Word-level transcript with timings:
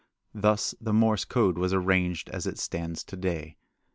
Thus 0.33 0.73
the 0.81 0.93
Morse 0.93 1.25
code 1.25 1.59
was 1.59 1.75
arranged 1.75 2.27
as 2.29 2.47
it 2.47 2.57
stands 2.57 3.03
to 3.03 3.15
day. 3.15 3.57